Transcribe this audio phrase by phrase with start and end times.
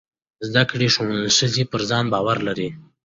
[0.47, 0.87] زده کړې
[1.37, 2.69] ښځې پر ځان باور لري.